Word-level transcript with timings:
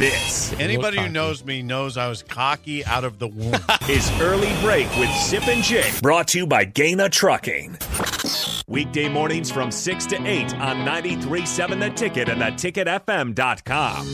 This 0.00 0.54
Anybody 0.54 0.98
who 0.98 1.10
knows 1.10 1.44
me 1.44 1.60
knows 1.60 1.98
I 1.98 2.08
was 2.08 2.22
cocky 2.22 2.82
out 2.86 3.04
of 3.04 3.18
the 3.18 3.28
womb. 3.28 3.52
is 3.90 4.10
Early 4.18 4.50
Break 4.62 4.88
with 4.96 5.10
Sip 5.10 5.46
and 5.46 5.62
Jake, 5.62 6.00
brought 6.00 6.28
to 6.28 6.38
you 6.38 6.46
by 6.46 6.64
Gaina 6.64 7.10
Trucking. 7.10 7.76
Weekday 8.66 9.10
mornings 9.10 9.50
from 9.50 9.70
6 9.70 10.06
to 10.06 10.26
8 10.26 10.54
on 10.54 10.86
93.7 10.86 11.80
The 11.80 11.90
Ticket 11.90 12.30
and 12.30 12.40
theticketfm.com. 12.40 14.06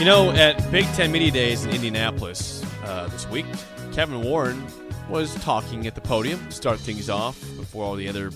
You 0.00 0.04
know, 0.04 0.32
at 0.32 0.72
Big 0.72 0.86
Ten 0.94 1.12
Media 1.12 1.30
Days 1.30 1.64
in 1.66 1.70
Indianapolis 1.70 2.64
uh, 2.82 3.06
this 3.06 3.28
week, 3.28 3.46
Kevin 3.92 4.22
Warren 4.22 4.66
was 5.10 5.34
talking 5.36 5.88
at 5.88 5.96
the 5.96 6.00
podium 6.00 6.38
to 6.46 6.52
start 6.52 6.78
things 6.78 7.10
off 7.10 7.38
before 7.56 7.84
all 7.84 7.96
the 7.96 8.08
other 8.08 8.30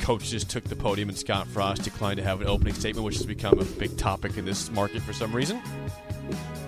coaches 0.00 0.42
took 0.42 0.64
the 0.64 0.76
podium 0.76 1.10
and 1.10 1.18
Scott 1.18 1.46
Frost 1.48 1.82
declined 1.82 2.16
to 2.16 2.22
have 2.22 2.40
an 2.40 2.46
opening 2.46 2.72
statement, 2.72 3.04
which 3.04 3.16
has 3.16 3.26
become 3.26 3.58
a 3.58 3.64
big 3.64 3.96
topic 3.98 4.38
in 4.38 4.46
this 4.46 4.70
market 4.70 5.02
for 5.02 5.12
some 5.12 5.34
reason. 5.34 5.60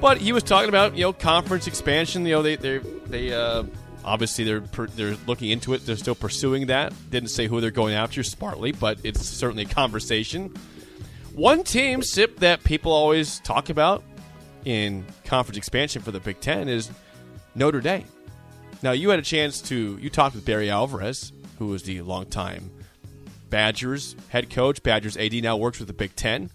But 0.00 0.18
he 0.18 0.32
was 0.32 0.42
talking 0.42 0.68
about 0.68 0.94
you 0.94 1.04
know 1.04 1.12
conference 1.14 1.66
expansion. 1.66 2.26
You 2.26 2.34
know 2.34 2.42
they 2.42 2.56
they 2.56 2.78
they 2.78 3.32
uh, 3.32 3.64
obviously 4.04 4.44
they're 4.44 4.60
per, 4.60 4.86
they're 4.88 5.16
looking 5.26 5.50
into 5.50 5.72
it. 5.72 5.86
They're 5.86 5.96
still 5.96 6.14
pursuing 6.14 6.66
that. 6.66 6.92
Didn't 7.10 7.30
say 7.30 7.46
who 7.46 7.62
they're 7.62 7.70
going 7.70 7.94
after 7.94 8.22
smartly, 8.22 8.72
but 8.72 8.98
it's 9.04 9.24
certainly 9.24 9.64
a 9.64 9.68
conversation. 9.68 10.54
One 11.32 11.64
team 11.64 12.02
sip 12.02 12.40
that 12.40 12.62
people 12.62 12.92
always 12.92 13.40
talk 13.40 13.70
about 13.70 14.04
in 14.66 15.06
conference 15.24 15.56
expansion 15.56 16.02
for 16.02 16.10
the 16.10 16.20
Big 16.20 16.40
Ten 16.40 16.68
is 16.68 16.90
Notre 17.54 17.80
Dame. 17.80 18.04
Now 18.82 18.92
you 18.92 19.10
had 19.10 19.18
a 19.18 19.22
chance 19.22 19.60
to 19.62 19.98
you 20.00 20.10
talked 20.10 20.34
with 20.34 20.44
Barry 20.44 20.70
Alvarez, 20.70 21.32
who 21.58 21.66
was 21.66 21.82
the 21.82 22.00
longtime 22.02 22.70
Badgers 23.50 24.16
head 24.28 24.48
coach. 24.50 24.82
Badgers 24.82 25.16
AD 25.16 25.34
now 25.42 25.56
works 25.56 25.78
with 25.78 25.88
the 25.88 25.94
Big 25.94 26.16
Ten. 26.16 26.50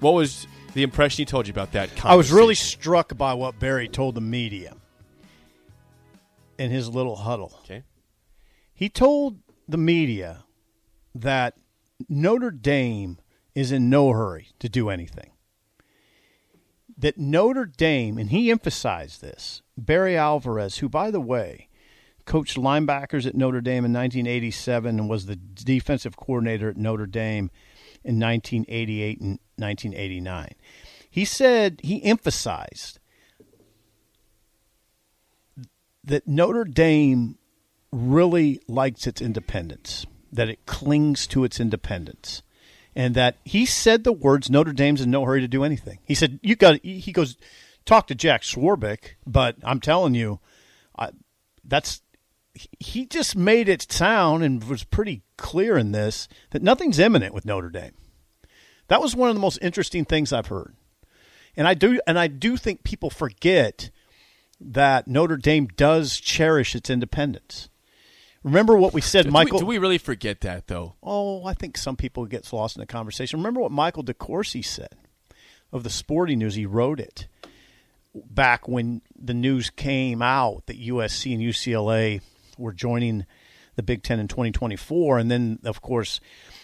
What 0.00 0.14
was 0.14 0.46
the 0.74 0.82
impression 0.82 1.22
he 1.22 1.24
told 1.26 1.46
you 1.46 1.52
about 1.52 1.72
that? 1.72 1.90
I 2.04 2.14
was 2.14 2.30
really 2.30 2.54
struck 2.54 3.16
by 3.18 3.34
what 3.34 3.58
Barry 3.58 3.88
told 3.88 4.14
the 4.14 4.20
media 4.20 4.74
in 6.58 6.70
his 6.70 6.88
little 6.88 7.16
huddle. 7.16 7.58
okay. 7.64 7.82
He 8.72 8.88
told 8.88 9.38
the 9.68 9.76
media 9.76 10.44
that 11.14 11.54
Notre 12.08 12.50
Dame 12.50 13.18
is 13.54 13.72
in 13.72 13.90
no 13.90 14.10
hurry 14.10 14.48
to 14.60 14.68
do 14.68 14.88
anything. 14.88 15.30
That 16.98 17.16
Notre 17.16 17.66
Dame, 17.66 18.18
and 18.18 18.30
he 18.30 18.50
emphasized 18.50 19.20
this, 19.20 19.62
Barry 19.76 20.16
Alvarez, 20.16 20.78
who, 20.78 20.88
by 20.88 21.12
the 21.12 21.20
way, 21.20 21.68
coached 22.24 22.56
linebackers 22.56 23.26
at 23.26 23.36
Notre 23.36 23.60
Dame 23.60 23.84
in 23.84 23.92
1987 23.92 24.98
and 24.98 25.08
was 25.08 25.26
the 25.26 25.36
defensive 25.36 26.16
coordinator 26.16 26.68
at 26.68 26.76
Notre 26.76 27.06
Dame 27.06 27.50
in 28.04 28.18
1988 28.18 29.20
and 29.20 29.38
1989. 29.56 30.54
He 31.10 31.24
said, 31.24 31.80
he 31.82 32.02
emphasized 32.04 32.98
that 36.04 36.26
Notre 36.26 36.64
Dame 36.64 37.38
really 37.92 38.60
likes 38.66 39.06
its 39.06 39.22
independence, 39.22 40.04
that 40.32 40.48
it 40.48 40.66
clings 40.66 41.26
to 41.28 41.44
its 41.44 41.60
independence, 41.60 42.42
and 42.98 43.14
that 43.14 43.36
he 43.44 43.64
said 43.64 44.02
the 44.02 44.12
words 44.12 44.50
Notre 44.50 44.72
Dame's 44.72 45.00
in 45.00 45.10
no 45.12 45.24
hurry 45.24 45.40
to 45.40 45.48
do 45.48 45.62
anything. 45.62 46.00
He 46.04 46.16
said, 46.16 46.40
"You 46.42 46.56
got." 46.56 46.84
He 46.84 47.12
goes, 47.12 47.36
"Talk 47.86 48.08
to 48.08 48.14
Jack 48.14 48.42
Swarbrick," 48.42 49.14
but 49.24 49.54
I'm 49.62 49.80
telling 49.80 50.14
you, 50.14 50.40
I, 50.98 51.10
that's 51.64 52.02
he 52.80 53.06
just 53.06 53.36
made 53.36 53.68
it 53.68 53.90
sound 53.92 54.42
and 54.42 54.64
was 54.64 54.82
pretty 54.82 55.22
clear 55.36 55.78
in 55.78 55.92
this 55.92 56.26
that 56.50 56.60
nothing's 56.60 56.98
imminent 56.98 57.32
with 57.32 57.44
Notre 57.44 57.70
Dame. 57.70 57.94
That 58.88 59.00
was 59.00 59.14
one 59.14 59.28
of 59.28 59.36
the 59.36 59.40
most 59.40 59.60
interesting 59.62 60.04
things 60.04 60.32
I've 60.32 60.48
heard, 60.48 60.74
and 61.56 61.68
I 61.68 61.74
do 61.74 62.00
and 62.04 62.18
I 62.18 62.26
do 62.26 62.56
think 62.56 62.82
people 62.82 63.10
forget 63.10 63.90
that 64.60 65.06
Notre 65.06 65.36
Dame 65.36 65.68
does 65.68 66.18
cherish 66.18 66.74
its 66.74 66.90
independence. 66.90 67.68
Remember 68.42 68.76
what 68.76 68.94
we 68.94 69.00
said, 69.00 69.26
Do 69.26 69.30
Michael. 69.30 69.58
We, 69.58 69.60
do 69.60 69.66
we 69.66 69.78
really 69.78 69.98
forget 69.98 70.40
that 70.42 70.68
though? 70.68 70.94
Oh, 71.02 71.44
I 71.44 71.54
think 71.54 71.76
some 71.76 71.96
people 71.96 72.24
get 72.26 72.50
lost 72.52 72.76
in 72.76 72.80
the 72.80 72.86
conversation. 72.86 73.38
Remember 73.38 73.60
what 73.60 73.72
Michael 73.72 74.04
DeCourcy 74.04 74.64
said 74.64 74.94
of 75.72 75.82
the 75.82 75.90
Sporting 75.90 76.38
News? 76.38 76.54
He 76.54 76.66
wrote 76.66 77.00
it 77.00 77.26
back 78.14 78.68
when 78.68 79.02
the 79.16 79.34
news 79.34 79.70
came 79.70 80.22
out 80.22 80.66
that 80.66 80.80
USC 80.80 81.34
and 81.34 81.42
UCLA 81.42 82.20
were 82.56 82.72
joining 82.72 83.26
the 83.76 83.82
Big 83.82 84.02
Ten 84.02 84.18
in 84.18 84.28
2024, 84.28 85.18
and 85.18 85.30
then 85.30 85.58
of 85.64 85.80
course 85.80 86.20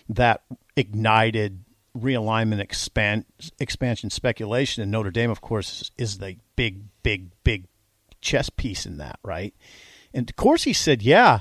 that 0.09 0.43
ignited 0.77 1.65
realignment 1.97 2.61
expand, 2.61 3.25
expansion 3.59 4.11
speculation. 4.11 4.83
And 4.83 4.91
Notre 4.91 5.11
Dame, 5.11 5.31
of 5.31 5.41
course, 5.41 5.91
is 5.97 6.19
the 6.19 6.37
big, 6.57 6.83
big, 7.03 7.31
big 7.45 7.67
chess 8.21 8.51
piece 8.51 8.85
in 8.87 8.97
that, 8.99 9.19
right? 9.23 9.55
And 10.13 10.27
DeCourcy 10.27 10.75
said, 10.75 11.03
"Yeah." 11.03 11.41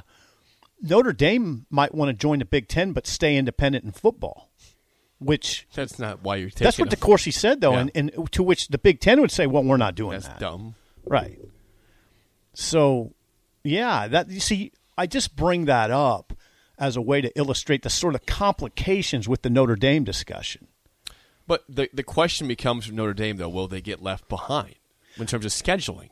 Notre 0.84 1.14
Dame 1.14 1.66
might 1.72 1.96
want 1.96 2.10
to 2.10 2.14
join 2.14 2.40
the 2.40 2.46
Big 2.46 2.68
Ten, 2.68 2.92
but 2.92 3.08
stay 3.08 3.36
independent 3.38 3.86
in 3.86 3.92
football. 3.92 4.50
Which 5.20 5.66
That's 5.74 5.98
not 5.98 6.22
why 6.22 6.36
you're 6.36 6.50
taking. 6.50 6.66
that's 6.66 6.78
what 6.78 6.90
them. 6.90 7.00
DeCourcy 7.00 7.34
said, 7.34 7.62
though, 7.62 7.72
Yeah. 7.74 7.80
and, 7.96 8.12
and 8.14 8.32
to 8.34 8.44
which 8.44 8.68
the 8.68 8.78
Big 8.78 9.00
Ten 9.00 9.22
would 9.22 9.32
say, 9.32 9.48
"Well, 9.48 9.64
we're 9.64 9.78
not 9.78 9.96
doing 9.96 10.12
That's 10.12 10.28
that." 10.28 10.40
dumb. 10.40 10.76
Right. 11.06 11.40
So, 12.54 13.14
yeah, 13.64 14.08
that 14.08 14.30
you 14.30 14.40
see, 14.40 14.72
I 14.98 15.08
just 15.08 15.36
bring 15.36 15.66
that 15.66 15.92
up 15.92 16.34
as 16.78 16.96
a 16.96 17.02
way 17.02 17.22
to 17.22 17.32
illustrate 17.38 17.84
the 17.84 17.90
sort 17.90 18.16
of 18.16 18.26
complications 18.26 19.28
with 19.30 19.42
the 19.44 19.50
Notre 19.50 19.76
Dame 19.76 20.04
discussion. 20.04 20.68
But 21.48 21.64
the 21.70 21.90
the 21.94 22.04
question 22.04 22.48
becomes 22.48 22.86
for 22.86 22.94
Notre 22.94 23.14
Dame 23.14 23.38
though, 23.38 23.50
will 23.50 23.68
they 23.68 23.82
get 23.82 24.02
left 24.02 24.28
behind 24.30 24.76
in 25.18 25.26
terms 25.26 25.46
of 25.46 25.52
scheduling? 25.52 26.10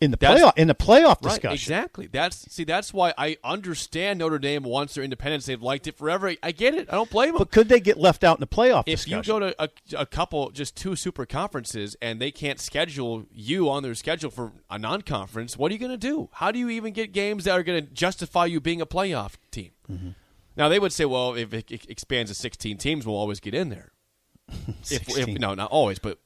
In 0.00 0.10
the 0.10 0.16
That's- 0.16 0.40
playoff, 0.40 0.58
in 0.58 0.66
the 0.66 0.74
playoff 0.74 1.22
Right, 1.22 1.34
discussion, 1.34 1.52
exactly. 1.52 2.08
That's 2.08 2.52
see, 2.52 2.64
that's 2.64 2.92
why 2.92 3.14
I 3.16 3.36
understand 3.44 4.18
Notre 4.18 4.40
Dame 4.40 4.64
wants 4.64 4.94
their 4.94 5.04
independence. 5.04 5.46
They've 5.46 5.62
liked 5.62 5.86
it 5.86 5.96
forever. 5.96 6.34
I 6.42 6.50
get 6.50 6.74
it. 6.74 6.88
I 6.90 6.96
don't 6.96 7.08
blame 7.08 7.30
them. 7.30 7.38
but 7.38 7.52
could 7.52 7.68
they 7.68 7.78
get 7.78 7.96
left 7.96 8.24
out 8.24 8.36
in 8.36 8.40
the 8.40 8.48
playoff 8.48 8.84
if 8.86 9.06
you 9.06 9.22
go 9.22 9.38
to 9.38 9.54
a, 9.62 9.68
a 9.96 10.04
couple, 10.04 10.50
just 10.50 10.74
two 10.76 10.96
super 10.96 11.24
conferences, 11.26 11.96
and 12.02 12.20
they 12.20 12.32
can't 12.32 12.58
schedule 12.58 13.26
you 13.30 13.70
on 13.70 13.84
their 13.84 13.94
schedule 13.94 14.30
for 14.30 14.52
a 14.68 14.78
non-conference, 14.80 15.56
what 15.56 15.70
are 15.70 15.74
you 15.74 15.78
going 15.80 15.92
to 15.92 15.96
do? 15.96 16.28
How 16.32 16.50
do 16.50 16.58
you 16.58 16.70
even 16.70 16.92
get 16.92 17.12
games 17.12 17.44
that 17.44 17.52
are 17.52 17.62
going 17.62 17.86
to 17.86 17.92
justify 17.92 18.46
you 18.46 18.60
being 18.60 18.80
a 18.80 18.86
playoff 18.86 19.34
team? 19.52 19.70
Mm-hmm. 19.90 20.10
Now 20.56 20.68
they 20.68 20.80
would 20.80 20.92
say, 20.92 21.04
well, 21.04 21.34
if 21.34 21.54
it 21.54 21.70
expands 21.88 22.32
to 22.32 22.34
16 22.34 22.78
teams, 22.78 23.06
we'll 23.06 23.16
always 23.16 23.38
get 23.38 23.54
in 23.54 23.68
there. 23.68 23.92
if, 24.90 25.16
if, 25.16 25.28
no, 25.38 25.54
not 25.54 25.70
always, 25.70 26.00
but 26.00 26.18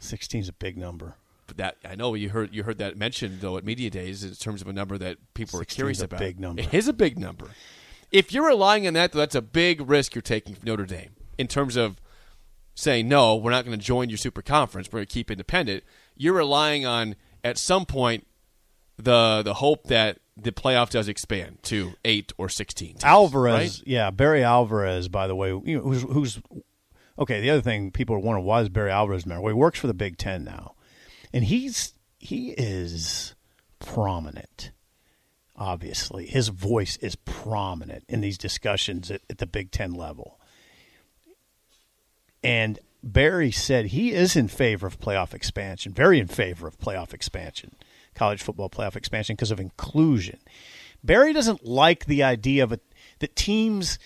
16 0.00 0.40
is 0.40 0.48
a 0.48 0.52
big 0.52 0.76
number. 0.76 1.16
That 1.56 1.76
I 1.84 1.94
know 1.96 2.14
you 2.14 2.30
heard 2.30 2.54
you 2.54 2.62
heard 2.62 2.78
that 2.78 2.96
mentioned 2.96 3.40
though 3.40 3.56
at 3.58 3.64
media 3.64 3.90
days 3.90 4.24
in 4.24 4.34
terms 4.34 4.62
of 4.62 4.68
a 4.68 4.72
number 4.72 4.96
that 4.98 5.18
people 5.34 5.60
are 5.60 5.64
curious 5.64 6.00
about. 6.00 6.22
It 6.22 6.24
is 6.24 6.30
a 6.30 6.32
about. 6.32 6.36
big 6.36 6.40
number. 6.40 6.62
It 6.62 6.74
is 6.74 6.88
a 6.88 6.92
big 6.92 7.18
number. 7.18 7.46
If 8.10 8.32
you're 8.32 8.46
relying 8.46 8.86
on 8.86 8.94
that, 8.94 9.12
though, 9.12 9.20
that's 9.20 9.34
a 9.34 9.42
big 9.42 9.88
risk 9.88 10.14
you're 10.14 10.22
taking 10.22 10.54
for 10.54 10.66
Notre 10.66 10.84
Dame 10.84 11.10
in 11.38 11.48
terms 11.48 11.76
of 11.76 12.00
saying 12.74 13.08
no, 13.08 13.36
we're 13.36 13.50
not 13.50 13.64
going 13.64 13.78
to 13.78 13.84
join 13.84 14.08
your 14.08 14.18
super 14.18 14.42
conference. 14.42 14.88
We're 14.88 14.98
going 14.98 15.06
to 15.06 15.12
keep 15.14 15.30
independent. 15.30 15.84
You're 16.16 16.34
relying 16.34 16.86
on 16.86 17.16
at 17.42 17.58
some 17.58 17.86
point 17.86 18.26
the 18.96 19.42
the 19.42 19.54
hope 19.54 19.84
that 19.84 20.18
the 20.36 20.52
playoff 20.52 20.90
does 20.90 21.08
expand 21.08 21.58
to 21.64 21.94
eight 22.04 22.32
or 22.38 22.48
sixteen. 22.48 22.92
Teams, 22.92 23.04
Alvarez, 23.04 23.80
right? 23.80 23.82
yeah, 23.86 24.10
Barry 24.10 24.42
Alvarez. 24.42 25.08
By 25.08 25.26
the 25.26 25.34
way, 25.34 25.48
you 25.48 25.78
know, 25.78 25.82
who's, 25.82 26.02
who's 26.02 26.40
okay. 27.18 27.40
The 27.40 27.50
other 27.50 27.62
thing 27.62 27.90
people 27.90 28.14
are 28.16 28.20
wondering 28.20 28.44
why 28.44 28.60
is 28.62 28.68
Barry 28.68 28.90
Alvarez 28.90 29.24
there? 29.24 29.40
Well, 29.40 29.54
he 29.54 29.58
works 29.58 29.78
for 29.78 29.86
the 29.86 29.94
Big 29.94 30.16
Ten 30.16 30.44
now, 30.44 30.74
and 31.32 31.44
he's 31.44 31.94
he 32.18 32.50
is 32.50 33.34
prominent. 33.78 34.70
Obviously, 35.56 36.26
his 36.26 36.48
voice 36.48 36.96
is 36.98 37.14
prominent 37.14 38.04
in 38.08 38.20
these 38.20 38.38
discussions 38.38 39.10
at, 39.10 39.20
at 39.28 39.38
the 39.38 39.46
Big 39.46 39.70
Ten 39.70 39.92
level. 39.92 40.38
And 42.42 42.78
Barry 43.02 43.50
said 43.50 43.86
he 43.86 44.12
is 44.12 44.36
in 44.36 44.48
favor 44.48 44.86
of 44.86 45.00
playoff 45.00 45.34
expansion, 45.34 45.92
very 45.92 46.18
in 46.18 46.28
favor 46.28 46.66
of 46.66 46.78
playoff 46.78 47.12
expansion, 47.12 47.74
college 48.14 48.42
football 48.42 48.70
playoff 48.70 48.96
expansion 48.96 49.36
because 49.36 49.50
of 49.50 49.60
inclusion. 49.60 50.38
Barry 51.04 51.32
doesn't 51.32 51.64
like 51.64 52.06
the 52.06 52.22
idea 52.22 52.62
of 52.62 52.72
it 52.72 52.82
that 53.18 53.36
teams 53.36 53.98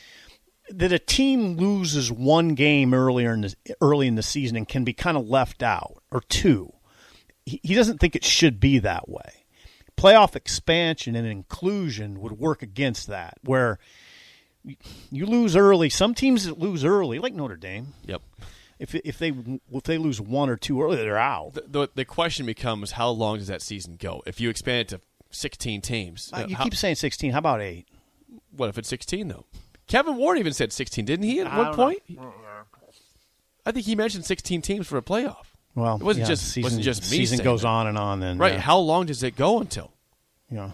that 0.69 0.93
a 0.93 0.99
team 0.99 1.57
loses 1.57 2.11
one 2.11 2.55
game 2.55 2.93
earlier 2.93 3.33
in 3.33 3.43
the 3.43 3.55
early 3.81 4.07
in 4.07 4.17
the 4.17 4.23
season 4.23 4.57
and 4.57 4.69
can 4.69 4.85
be 4.85 4.93
kind 4.93 5.17
of 5.17 5.29
left 5.29 5.63
out 5.63 6.03
or 6.11 6.21
two. 6.23 6.73
He, 7.47 7.61
he 7.63 7.75
doesn't 7.75 7.99
think 7.99 8.15
it 8.15 8.25
should 8.25 8.61
be 8.61 8.79
that 8.81 9.09
way. 9.09 9.45
Playoff 9.97 10.37
expansion 10.37 11.17
and 11.17 11.27
inclusion 11.27 12.21
would 12.21 12.33
work 12.33 12.61
against 12.61 13.07
that, 13.07 13.39
where 13.43 13.79
you 15.11 15.25
lose 15.27 15.57
early. 15.57 15.89
Some 15.89 16.13
teams 16.15 16.45
that 16.45 16.59
lose 16.59 16.85
early, 16.85 17.19
like 17.19 17.33
Notre 17.33 17.57
Dame, 17.57 17.95
Yep. 18.05 18.21
if 18.79 18.95
if 18.97 19.17
they 19.19 19.33
if 19.73 19.83
they 19.85 19.97
lose 19.97 20.21
one 20.21 20.51
or 20.51 20.57
two 20.57 20.83
early, 20.83 20.97
they're 20.97 21.17
out. 21.17 21.55
The, 21.55 21.65
the, 21.67 21.89
the 21.95 22.05
question 22.05 22.45
becomes 22.47 22.91
how 22.93 23.09
long 23.11 23.39
does 23.39 23.47
that 23.47 23.63
season 23.63 23.97
go? 23.99 24.23
If 24.27 24.41
you 24.41 24.51
expand 24.51 24.81
it 24.81 24.89
to 24.89 25.01
16 25.31 25.81
teams, 25.81 26.31
Uh, 26.33 26.45
you 26.49 26.57
how- 26.57 26.65
keep 26.65 26.75
saying 26.75 26.97
sixteen. 26.97 27.33
How 27.33 27.39
about 27.39 27.63
eight? 27.63 27.87
what 28.55 28.69
if 28.69 28.77
it's 28.79 28.89
16 28.89 29.29
though? 29.29 29.45
Kevin 29.87 30.17
Warren 30.17 30.39
even 30.41 30.53
said 30.53 30.73
16, 30.73 31.05
didn't 31.05 31.25
he? 31.27 31.41
At 31.41 31.57
one 31.57 31.75
point, 31.75 32.03
I 33.65 33.71
think 33.73 33.87
he 33.87 33.95
mentioned 33.95 34.25
16 34.25 34.61
teams 34.63 34.87
for 34.87 34.97
a 34.99 35.03
playoff. 35.03 35.47
Well, 35.77 35.97
It 35.97 36.03
wasn't 36.03 36.25
yeah, 36.25 36.29
just- 36.31 36.45
season, 36.49 36.63
wasn't 36.65 36.83
just 36.85 37.03
me 37.11 37.19
Season 37.19 37.45
goes 37.45 37.63
that. 37.63 37.69
on 37.69 37.87
and 37.87 37.97
on. 37.99 38.19
Then 38.21 38.39
Right? 38.39 38.55
yeah. 38.55 38.61
How 38.61 38.79
long 38.79 39.07
does 39.07 39.23
it 39.23 39.37
go 39.37 39.61
until? 39.61 39.93
you 40.51 40.57
know, 40.57 40.73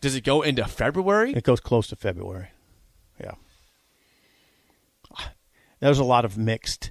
Does 0.00 0.14
it 0.14 0.22
go 0.24 0.42
into 0.42 0.64
February? 0.66 1.32
it 1.32 1.42
goes 1.42 1.58
close 1.60 1.88
to 1.88 1.96
February. 1.96 2.48
Yeah, 3.20 3.34
there's 5.80 5.98
a 5.98 6.04
lot 6.04 6.24
of 6.24 6.36
mixed 6.38 6.90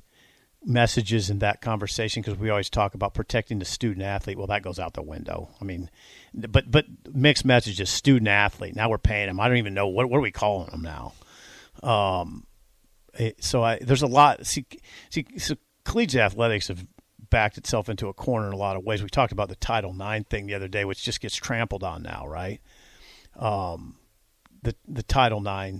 messages 0.64 1.30
in 1.30 1.40
that 1.40 1.60
conversation 1.62 2.22
because 2.22 2.38
we 2.38 2.50
always 2.50 2.70
talk 2.70 2.94
about 2.94 3.14
protecting 3.14 3.60
the 3.60 3.66
student 3.66 4.04
athlete. 4.06 4.38
Well, 4.38 4.48
that 4.48 4.62
goes 4.64 4.80
out 4.80 4.94
the 4.94 5.02
window. 5.02 5.50
I 5.60 5.64
mean, 5.66 5.90
but 6.34 6.70
but 6.70 6.86
mixed 7.14 7.46
messages, 7.46 7.90
student 7.90 8.28
athlete. 8.28 8.76
Now 8.76 8.90
we're 8.90 8.98
paying 8.98 9.28
them. 9.28 9.40
I 9.40 9.48
don't 9.48 9.58
even 9.58 9.74
know 9.74 9.88
what 9.88 10.10
what 10.10 10.18
are 10.18 10.22
we 10.22 10.32
calling 10.32 10.70
them 10.70 10.82
now. 10.82 11.14
Um, 11.84 12.46
so 13.40 13.64
I, 13.64 13.78
there's 13.80 14.04
a 14.04 14.08
lot. 14.08 14.46
See, 14.46 14.66
see, 15.10 15.26
so 15.38 15.56
collegiate 15.84 16.22
athletics 16.22 16.68
have 16.70 16.86
backed 17.30 17.58
itself 17.58 17.88
into 17.90 18.08
a 18.10 18.14
corner 18.14 18.48
in 18.48 18.54
a 18.54 18.58
lot 18.58 18.76
of 18.76 18.84
ways. 18.84 19.02
We 19.02 19.10
talked 19.10 19.32
about 19.32 19.50
the 19.50 19.56
Title 19.56 19.96
IX 20.00 20.28
thing 20.28 20.48
the 20.48 20.54
other 20.56 20.68
day, 20.68 20.86
which 20.86 21.04
just 21.04 21.22
gets 21.22 21.36
trampled 21.36 21.84
on 21.84 22.04
now, 22.04 22.26
right? 22.28 22.60
Um, 23.38 23.96
the 24.64 24.76
the 24.88 25.04
Title 25.04 25.46
IX 25.46 25.80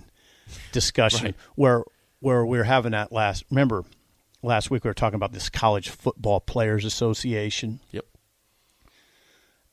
discussion 0.72 1.24
Right. 1.26 1.34
where 1.54 1.84
where 2.20 2.44
we 2.46 2.58
are 2.58 2.64
having 2.64 2.92
that 2.92 3.12
last. 3.12 3.44
Remember, 3.50 3.84
last 4.42 4.70
week 4.70 4.84
we 4.84 4.88
were 4.88 4.94
talking 4.94 5.16
about 5.16 5.32
this 5.32 5.48
College 5.50 5.88
Football 5.90 6.40
Players 6.40 6.84
Association 6.84 7.80
Yep. 7.90 8.04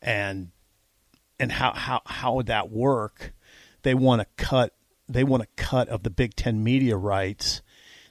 and 0.02 0.52
and 1.40 1.52
how 1.52 1.74
how 1.74 2.02
how 2.06 2.34
would 2.36 2.48
that 2.48 2.70
work? 2.70 3.34
They 3.84 3.94
want 3.94 4.22
to 4.22 4.28
cut 4.44 4.74
they 5.08 5.24
want 5.24 5.44
a 5.44 5.48
cut 5.56 5.90
of 5.90 6.04
the 6.04 6.10
Big 6.10 6.36
Ten 6.36 6.64
media 6.64 6.96
rights. 6.98 7.62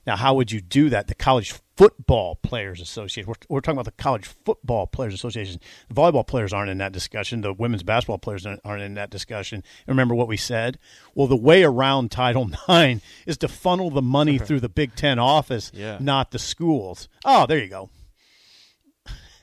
Now, 0.09 0.17
how 0.17 0.33
would 0.33 0.51
you 0.51 0.63
do 0.63 0.89
that? 0.89 1.07
The 1.07 1.15
College 1.15 1.53
Football 1.77 2.37
Players 2.37 2.81
Association. 2.81 3.29
We're, 3.29 3.35
we're 3.51 3.61
talking 3.61 3.77
about 3.77 3.85
the 3.85 4.03
College 4.03 4.25
Football 4.25 4.87
Players 4.87 5.13
Association. 5.13 5.61
The 5.89 5.95
volleyball 5.95 6.27
players 6.27 6.51
aren't 6.51 6.71
in 6.71 6.79
that 6.79 6.93
discussion. 6.93 7.43
The 7.43 7.53
women's 7.53 7.83
basketball 7.83 8.17
players 8.17 8.47
aren't 8.47 8.83
in 8.83 8.95
that 8.95 9.11
discussion. 9.11 9.63
Remember 9.87 10.15
what 10.15 10.27
we 10.27 10.39
said? 10.39 10.79
Well, 11.15 11.27
the 11.27 11.37
way 11.37 11.63
around 11.63 12.11
Title 12.11 12.51
IX 12.67 13.03
is 13.27 13.37
to 13.37 13.49
funnel 13.49 13.91
the 13.91 14.01
money 14.01 14.39
through 14.45 14.61
the 14.61 14.71
Big 14.71 14.97
Ten 14.97 15.19
office, 15.19 15.71
Yeah. 15.75 15.99
not 16.01 16.31
the 16.31 16.39
schools. 16.39 17.11
Oh, 17.27 17.45
there 17.45 17.59
you 17.59 17.69
go. 17.69 17.91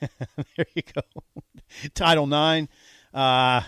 there 0.00 0.66
you 0.74 0.82
go. 0.92 1.02
Title 1.94 2.24
IX. 2.24 2.66
Uh, 3.14 3.60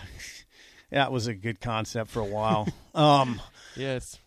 that 0.91 1.13
was 1.13 1.27
a 1.27 1.33
good 1.33 1.61
concept 1.61 2.11
for 2.11 2.19
a 2.19 2.25
while. 2.25 2.67
Um, 2.95 3.39
it's 3.77 4.19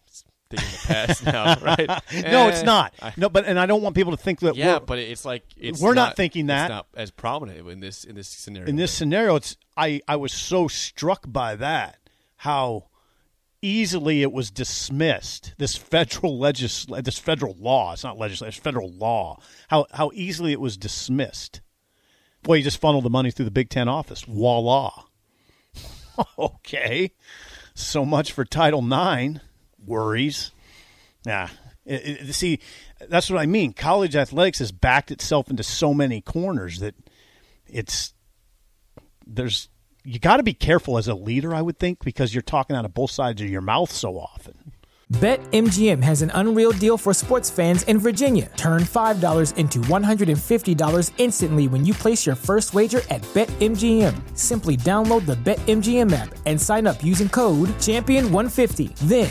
thing 0.56 0.64
in 0.64 0.70
the 0.72 0.86
past 0.86 1.24
now, 1.26 1.56
right? 1.64 1.88
no, 2.30 2.48
it's 2.48 2.60
Eh, 2.60 2.64
not. 2.64 2.94
I- 3.02 3.12
no, 3.16 3.28
but 3.28 3.44
and 3.46 3.58
I 3.58 3.66
don't 3.66 3.82
want 3.82 3.94
people 3.96 4.12
to 4.12 4.22
think 4.22 4.40
that 4.40 4.54
yeah, 4.56 4.78
but 4.78 4.98
it's 4.98 5.24
like 5.24 5.44
it's 5.56 5.80
We're 5.80 5.94
not 5.94 6.16
thinking 6.16 6.46
that. 6.46 6.64
It's 6.64 6.70
not 6.70 6.86
as 6.94 7.10
prominent 7.10 7.66
in 7.68 7.80
this 7.80 8.04
in 8.04 8.14
this 8.14 8.28
scenario. 8.28 8.68
in 8.68 8.76
this 8.76 8.92
scenario. 8.92 9.36
It's 9.36 9.56
I 9.76 10.00
I 10.06 10.16
was 10.16 10.32
so 10.32 10.68
struck 10.68 11.24
by 11.26 11.56
that 11.56 11.96
how 12.36 12.86
easily 13.62 14.22
it 14.22 14.32
was 14.32 14.50
dismissed. 14.50 15.54
This 15.58 15.76
federal 15.76 16.38
legis 16.38 16.86
this 16.86 17.18
federal 17.18 17.54
law. 17.58 17.92
It's 17.92 18.04
not 18.04 18.18
legislation. 18.18 18.48
It's 18.48 18.58
federal 18.58 18.90
law. 18.92 19.38
How 19.68 19.86
how 19.92 20.10
easily 20.14 20.52
it 20.52 20.60
was 20.60 20.76
dismissed. 20.76 21.60
Well, 22.44 22.56
you 22.56 22.64
just 22.64 22.80
funnel 22.80 23.00
the 23.02 23.10
money 23.10 23.30
through 23.30 23.44
the 23.44 23.52
Big 23.52 23.70
Ten 23.70 23.88
office. 23.88 24.22
Voila. 24.22 24.90
okay. 26.38 27.12
So 27.74 28.04
much 28.04 28.32
for 28.32 28.44
Title 28.44 28.80
IX 28.84 29.38
worries. 29.84 30.52
Nah. 31.26 31.48
It- 31.84 32.28
it- 32.28 32.34
see, 32.34 32.60
that's 33.08 33.28
what 33.30 33.40
I 33.40 33.46
mean. 33.46 33.72
College 33.72 34.14
athletics 34.16 34.60
has 34.60 34.70
backed 34.72 35.10
itself 35.10 35.50
into 35.50 35.62
so 35.62 35.92
many 35.92 36.20
corners 36.20 36.78
that 36.80 36.94
it's 37.66 38.14
there's 39.26 39.68
you 40.04 40.18
got 40.18 40.38
to 40.38 40.42
be 40.42 40.54
careful 40.54 40.98
as 40.98 41.06
a 41.06 41.14
leader, 41.14 41.54
I 41.54 41.62
would 41.62 41.78
think, 41.78 42.04
because 42.04 42.34
you're 42.34 42.42
talking 42.42 42.74
out 42.74 42.84
of 42.84 42.92
both 42.92 43.12
sides 43.12 43.40
of 43.40 43.48
your 43.48 43.60
mouth 43.60 43.90
so 43.92 44.18
often. 44.18 44.72
BetMGM 45.12 46.02
has 46.02 46.22
an 46.22 46.30
unreal 46.34 46.72
deal 46.72 46.96
for 46.96 47.12
sports 47.12 47.50
fans 47.50 47.82
in 47.82 47.98
Virginia. 47.98 48.50
Turn 48.56 48.80
$5 48.82 49.56
into 49.58 49.78
$150 49.80 51.10
instantly 51.18 51.68
when 51.68 51.84
you 51.84 51.92
place 51.92 52.24
your 52.24 52.34
first 52.34 52.72
wager 52.72 53.02
at 53.10 53.20
BetMGM. 53.34 54.36
Simply 54.38 54.74
download 54.76 55.26
the 55.26 55.34
BetMGM 55.36 56.12
app 56.14 56.34
and 56.46 56.58
sign 56.60 56.86
up 56.86 57.04
using 57.04 57.28
code 57.28 57.68
Champion150. 57.78 58.96
Then, 59.00 59.30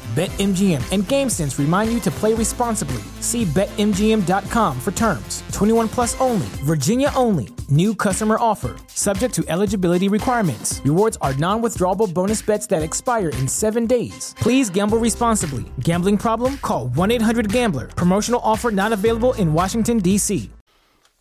BetMGM 0.11 0.91
and 0.91 1.03
GameSense 1.03 1.57
remind 1.57 1.93
you 1.93 2.01
to 2.01 2.11
play 2.11 2.33
responsibly. 2.33 3.01
See 3.21 3.45
BetMGM.com 3.45 4.77
for 4.81 4.91
terms. 4.91 5.41
21 5.53 5.87
plus 5.87 6.19
only, 6.19 6.47
Virginia 6.65 7.11
only. 7.15 7.47
New 7.69 7.95
customer 7.95 8.35
offer. 8.37 8.75
Subject 8.87 9.33
to 9.35 9.45
eligibility 9.47 10.09
requirements. 10.09 10.81
Rewards 10.83 11.17
are 11.21 11.33
non 11.35 11.61
withdrawable 11.61 12.13
bonus 12.13 12.41
bets 12.41 12.67
that 12.67 12.83
expire 12.83 13.29
in 13.29 13.47
seven 13.47 13.85
days. 13.85 14.35
Please 14.37 14.69
gamble 14.69 14.97
responsibly. 14.97 15.63
Gambling 15.79 16.17
problem? 16.17 16.57
Call 16.57 16.89
1 16.89 17.11
800 17.11 17.49
Gambler. 17.49 17.87
Promotional 17.87 18.41
offer 18.43 18.69
not 18.69 18.91
available 18.91 19.31
in 19.35 19.53
Washington, 19.53 19.99
D.C. 19.99 20.51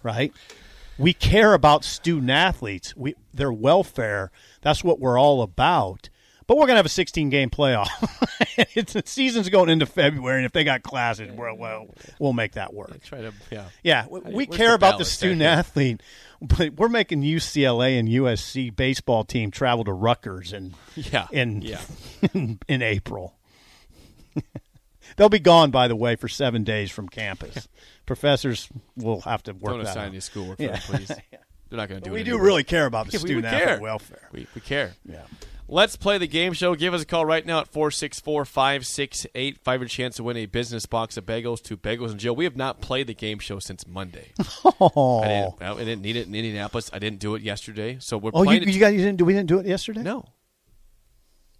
right? 0.02 0.32
We 0.98 1.12
care 1.12 1.54
about 1.54 1.84
student 1.84 2.30
athletes, 2.30 2.96
we 2.96 3.14
their 3.32 3.52
welfare. 3.52 4.32
That's 4.62 4.82
what 4.82 4.98
we're 4.98 5.18
all 5.18 5.42
about. 5.42 6.10
But 6.50 6.56
we're 6.56 6.66
gonna 6.66 6.78
have 6.78 6.86
a 6.86 6.88
16 6.88 7.30
game 7.30 7.48
playoff. 7.48 7.86
it's 8.74 8.94
the 8.94 9.04
season's 9.06 9.48
going 9.50 9.68
into 9.68 9.86
February, 9.86 10.38
and 10.38 10.46
if 10.46 10.50
they 10.50 10.64
got 10.64 10.82
classes, 10.82 11.30
well, 11.30 11.56
well, 11.56 11.86
we'll 12.18 12.32
make 12.32 12.54
that 12.54 12.74
work. 12.74 13.00
Try 13.04 13.20
to 13.20 13.32
yeah. 13.52 13.66
Yeah, 13.84 14.06
we, 14.10 14.18
we 14.18 14.46
care 14.46 14.70
the 14.70 14.74
about 14.74 14.98
the 14.98 15.04
student 15.04 15.38
there? 15.38 15.50
athlete, 15.50 16.02
but 16.42 16.72
we're 16.74 16.88
making 16.88 17.22
UCLA 17.22 18.00
and 18.00 18.08
USC 18.08 18.74
baseball 18.74 19.22
team 19.22 19.52
travel 19.52 19.84
to 19.84 19.92
Rutgers 19.92 20.52
in 20.52 20.74
Yeah. 20.96 21.28
in 21.30 21.62
Yeah. 21.62 21.82
in, 22.34 22.58
in 22.68 22.82
April. 22.82 23.36
They'll 25.16 25.28
be 25.28 25.38
gone, 25.38 25.70
by 25.70 25.86
the 25.86 25.94
way, 25.94 26.16
for 26.16 26.26
seven 26.26 26.64
days 26.64 26.90
from 26.90 27.08
campus. 27.08 27.68
Professors 28.06 28.68
will 28.96 29.20
have 29.20 29.44
to 29.44 29.52
work 29.52 29.74
Don't 29.74 29.84
that 29.84 29.90
assign 29.90 30.06
out. 30.06 30.08
any 30.08 30.18
schoolwork 30.18 30.58
Yeah. 30.58 30.80
please. 30.82 31.06
They're 31.68 31.76
not 31.76 31.88
going 31.88 32.00
to 32.00 32.04
do 32.04 32.10
it. 32.10 32.14
we 32.14 32.22
it. 32.22 32.24
do 32.24 32.36
really 32.40 32.64
care 32.64 32.86
about 32.86 33.06
the 33.06 33.12
Yeah, 33.12 33.18
student 33.20 33.44
athlete 33.46 33.80
welfare. 33.80 34.28
We, 34.32 34.48
we 34.56 34.60
care. 34.60 34.94
Yeah. 35.08 35.22
Let's 35.72 35.94
play 35.94 36.18
the 36.18 36.26
game 36.26 36.52
show. 36.52 36.74
Give 36.74 36.94
us 36.94 37.02
a 37.02 37.06
call 37.06 37.24
right 37.24 37.46
now 37.46 37.60
at 37.60 37.68
464 37.68 38.44
568 38.44 39.58
5 39.58 39.80
Your 39.80 39.88
chance 39.88 40.16
to 40.16 40.24
win 40.24 40.36
a 40.36 40.46
business 40.46 40.84
box 40.84 41.16
of 41.16 41.24
bagels 41.24 41.62
to 41.62 41.76
Bagels 41.76 42.10
and 42.10 42.18
Joe. 42.18 42.32
We 42.32 42.42
have 42.42 42.56
not 42.56 42.80
played 42.80 43.06
the 43.06 43.14
game 43.14 43.38
show 43.38 43.60
since 43.60 43.86
Monday. 43.86 44.32
Oh, 44.82 45.20
I, 45.22 45.28
didn't, 45.28 45.62
I 45.62 45.84
didn't 45.84 46.02
need 46.02 46.16
it 46.16 46.26
in 46.26 46.34
Indianapolis. 46.34 46.90
I 46.92 46.98
didn't 46.98 47.18
do 47.18 47.34
it 47.34 47.42
yesterday. 47.42 47.98
So 48.00 48.16
we're 48.16 48.30
oh, 48.32 48.42
you, 48.42 48.48
playing 48.48 48.62
it. 48.62 48.68
you 48.68 48.80
got 48.80 48.88
you 48.88 48.98
didn't 48.98 49.18
do 49.18 49.24
we 49.24 49.32
didn't 49.32 49.48
do 49.48 49.58
it 49.58 49.66
yesterday? 49.66 50.02
no. 50.02 50.26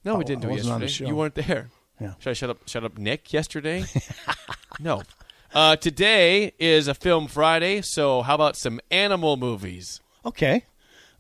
No, 0.05 0.15
Oh, 0.15 0.19
we 0.19 0.25
didn't 0.25 0.43
do 0.43 0.49
it 0.49 0.53
wasn't 0.53 0.73
on 0.73 0.81
the 0.81 0.87
yesterday. 0.87 1.11
You 1.11 1.17
weren't 1.17 1.35
there. 1.35 1.71
Yeah. 2.01 2.15
Should 2.19 2.31
I 2.31 2.33
shut 2.33 2.51
up? 2.51 2.59
Shut 2.67 2.85
up, 2.85 2.97
Nick. 2.99 3.33
Yesterday? 3.33 3.85
no. 4.81 5.03
Uh, 5.53 5.77
today 5.77 6.53
is 6.59 6.89
a 6.89 6.95
film 6.95 7.27
Friday, 7.27 7.83
so 7.83 8.23
how 8.23 8.35
about 8.35 8.57
some 8.57 8.81
animal 8.91 9.37
movies? 9.37 10.01
Okay, 10.25 10.65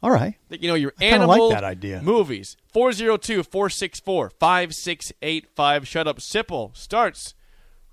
all 0.03 0.11
right. 0.11 0.35
You 0.49 0.69
know, 0.69 0.75
your 0.75 0.93
kinda 0.93 1.27
like 1.27 1.37
animal 1.39 1.51
that 1.51 1.65
idea. 1.65 2.01
movies. 2.03 2.57
402 2.73 3.43
464 3.43 4.31
5685. 4.31 5.89
Shut 5.89 6.07
up, 6.09 6.19
Sipple 6.19 6.77
starts 6.77 7.35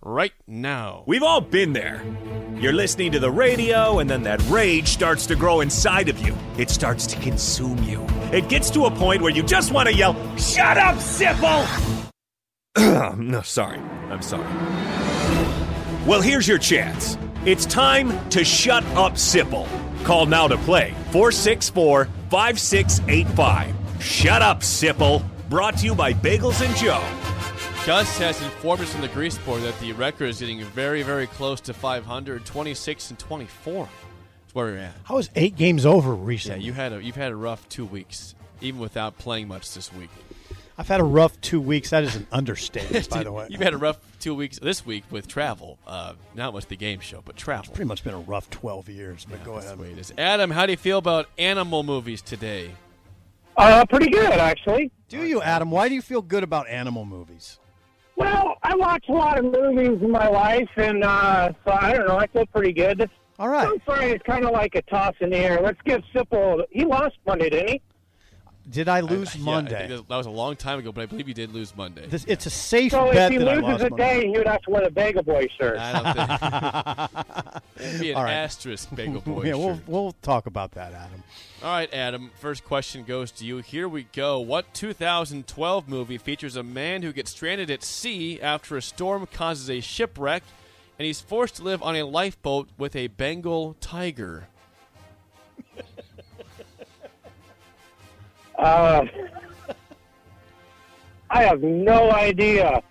right 0.02 0.34
now. 0.48 1.04
We've 1.06 1.24
all 1.24 1.42
been 1.42 1.74
there. 1.74 2.04
You're 2.60 2.74
listening 2.74 3.12
to 3.12 3.20
the 3.20 3.30
radio, 3.32 4.00
and 4.00 4.10
then 4.10 4.24
that 4.24 4.42
rage 4.50 4.88
starts 4.88 5.26
to 5.28 5.36
grow 5.36 5.62
inside 5.62 6.10
of 6.10 6.20
you. 6.20 6.36
It 6.58 6.70
starts 6.70 7.06
to 7.08 7.20
consume 7.20 7.84
you. 7.84 8.06
It 8.32 8.50
gets 8.50 8.70
to 8.72 8.86
a 8.86 8.92
point 8.92 9.22
where 9.22 9.32
you 9.32 9.44
just 9.44 9.72
want 9.72 9.88
to 9.90 9.94
yell, 9.94 10.14
Shut 10.38 10.78
up, 10.78 10.96
Sipple! 10.96 11.68
no, 13.18 13.42
sorry. 13.42 13.80
I'm 14.10 14.22
sorry. 14.22 14.48
Well, 16.08 16.22
here's 16.22 16.48
your 16.48 16.58
chance. 16.58 17.18
It's 17.46 17.66
time 17.66 18.30
to 18.30 18.44
shut 18.46 18.84
up, 18.96 19.14
Sipple. 19.14 19.68
Call 20.08 20.26
now 20.26 20.48
to 20.48 20.56
play 20.60 20.94
464 21.12 22.06
5685. 22.30 23.76
Shut 24.02 24.42
up, 24.42 24.62
Sipple. 24.62 25.22
Brought 25.50 25.80
to 25.80 25.86
you 25.86 25.94
by 25.94 26.14
Bagels 26.14 26.66
and 26.66 26.74
Joe. 26.78 27.04
Gus 27.86 28.18
has 28.18 28.42
informed 28.42 28.84
us 28.84 28.96
in 28.96 29.02
the 29.02 29.10
grease 29.10 29.38
board 29.40 29.64
that 29.64 29.78
the 29.82 29.92
record 29.92 30.28
is 30.28 30.40
getting 30.40 30.64
very, 30.64 31.04
very 31.04 31.28
close 31.28 31.60
to 31.60 31.74
500, 31.74 32.46
26 32.46 33.10
and 33.10 33.20
24. 33.20 33.90
That's 34.44 34.56
where 34.56 34.68
we're 34.68 34.78
at. 34.78 34.94
I 35.10 35.14
was 35.14 35.30
eight 35.36 35.58
games 35.58 35.86
over 35.86 36.14
recently? 36.14 36.62
Yeah, 36.62 36.68
you 36.68 36.72
had 36.72 36.94
a 36.94 37.04
you've 37.04 37.18
had 37.18 37.34
a 37.34 37.36
rough 37.36 37.68
two 37.68 37.84
weeks, 37.84 38.34
even 38.62 38.80
without 38.80 39.18
playing 39.18 39.50
much 39.50 39.74
this 39.74 39.92
week. 39.92 40.10
I've 40.78 40.88
had 40.88 41.00
a 41.00 41.04
rough 41.06 41.40
two 41.42 41.60
weeks. 41.60 41.90
That 41.90 42.04
is 42.04 42.16
an 42.16 42.28
understatement, 42.32 43.10
by 43.10 43.24
the 43.24 43.32
way. 43.34 43.48
You've 43.50 43.62
had 43.62 43.74
a 43.74 43.78
rough 43.78 43.98
two 44.20 44.36
weeks 44.36 44.60
this 44.60 44.86
week 44.86 45.04
with 45.10 45.28
travel. 45.28 45.80
Uh, 45.88 46.14
not 46.36 46.54
with 46.54 46.70
the 46.70 46.76
game 46.76 47.00
show, 47.00 47.22
but 47.26 47.36
travel. 47.36 47.74
pretty 47.74 47.88
much 47.88 48.04
been 48.04 48.14
a 48.14 48.20
rough 48.20 48.50
12 48.52 48.90
years, 48.90 49.26
but 49.30 49.44
go 49.44 49.56
ahead. 49.56 49.78
the 49.78 49.82
way 49.82 49.92
it 49.92 49.98
is. 49.98 50.14
Adam, 50.18 50.52
how 50.52 50.66
do 50.68 50.72
you 50.74 50.78
feel 50.78 51.00
about 51.00 51.28
animal 51.40 51.82
movies 51.82 52.22
today? 52.22 52.72
Uh, 53.56 53.84
pretty 53.90 54.10
good, 54.12 54.34
actually. 54.34 54.92
Do 55.10 55.24
you, 55.26 55.42
Adam? 55.42 55.72
Why 55.72 55.90
do 55.90 55.96
you 55.96 56.02
feel 56.04 56.22
good 56.22 56.44
about 56.44 56.68
animal 56.70 57.06
movies? 57.06 57.58
Well, 58.16 58.56
I 58.62 58.76
watch 58.76 59.06
a 59.10 59.14
lot 59.14 59.40
of 59.40 59.46
movies 59.46 60.00
in 60.02 60.12
my 60.12 60.28
life, 60.28 60.70
and 60.76 61.04
uh, 61.04 61.54
so 61.66 61.72
I 61.72 61.94
don't 61.94 62.08
know. 62.08 62.18
I 62.18 62.28
feel 62.28 62.46
pretty 62.48 62.74
good. 62.74 63.10
All 63.40 63.48
right. 63.50 63.68
I'm 63.68 63.82
sorry, 63.86 64.12
it's 64.12 64.24
kind 64.24 64.44
of 64.46 64.52
like 64.52 64.76
a 64.76 64.82
toss 64.84 65.14
in 65.22 65.30
the 65.32 65.38
air. 65.38 65.60
Let's 65.62 65.80
give 65.86 66.02
Sipple. 66.14 66.64
He 66.72 66.86
lost 66.86 67.16
Monday, 67.26 67.50
didn't 67.50 67.70
he? 67.70 67.82
Did 68.70 68.90
I 68.90 69.00
lose 69.00 69.34
Yeah, 69.36 69.42
I 69.42 69.46
Monday? 69.46 69.88
think 69.88 70.08
that 70.10 70.16
was 70.18 70.26
a 70.26 70.30
long 70.30 70.56
time 70.58 70.80
ago, 70.80 70.92
but 70.92 71.02
I 71.02 71.06
believe 71.06 71.28
you 71.28 71.34
did 71.34 71.54
lose 71.54 71.76
Monday. 71.76 72.06
This, 72.08 72.26
it's 72.28 72.46
a 72.46 72.50
safe 72.50 72.92
So 72.92 73.12
bet 73.14 73.32
if 73.32 73.40
he 73.40 73.46
that 73.46 73.58
loses 73.64 73.82
a 73.84 73.90
Monday. 73.90 73.96
day, 74.22 74.28
he 74.28 74.38
would 74.38 74.48
have 74.48 74.62
to 74.64 74.70
win 74.72 74.84
a 74.84 74.90
Bagel 74.90 75.24
Boy 75.24 75.48
shirt. 75.58 75.78
I 75.80 75.94
don't 75.94 76.14
think. 77.82 78.00
Be 78.02 78.12
an 78.12 78.18
All 78.18 78.24
right. 78.24 78.34
asterisk 78.34 78.94
bagel 78.96 79.22
boy. 79.22 79.44
yeah, 79.44 79.54
we'll, 79.56 79.76
shirt. 79.76 79.88
we'll 79.88 80.12
talk 80.22 80.48
about 80.48 80.72
that, 80.72 80.94
Adam. 80.94 81.24
All 81.64 81.70
right, 81.72 81.94
Adam. 81.94 82.32
First 82.40 82.66
question 82.66 83.04
goes 83.04 83.32
to 83.34 83.46
you. 83.46 83.60
Here 83.60 83.88
we 83.88 84.04
go. 84.14 84.40
What 84.40 84.74
2012 84.74 85.88
movie 85.88 86.18
features 86.18 86.56
a 86.56 86.64
man 86.64 87.04
who 87.04 87.14
gets 87.14 87.32
stranded 87.32 87.70
at 87.72 87.84
sea 87.84 88.42
after 88.42 88.76
a 88.78 88.82
storm 88.82 89.28
causes 89.32 89.70
a 89.70 89.80
shipwreck, 89.80 90.44
and 91.00 91.06
he's 91.06 91.22
forced 91.22 91.56
to 91.58 91.64
live 91.64 91.82
on 91.84 91.96
a 91.96 92.04
lifeboat 92.04 92.68
with 92.78 92.96
a 92.96 93.08
Bengal 93.08 93.76
tiger? 93.80 94.48
Uh, 98.58 99.06
I 101.30 101.44
have 101.44 101.62
no 101.62 102.12
idea. 102.12 102.82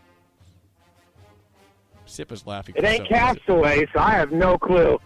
Sip 2.04 2.30
is 2.32 2.46
laughing. 2.46 2.74
It 2.76 2.84
ain't 2.84 2.98
some. 2.98 3.06
Castaway, 3.08 3.86
so 3.92 4.00
I 4.00 4.12
have 4.12 4.30
no 4.30 4.56
clue. 4.58 4.98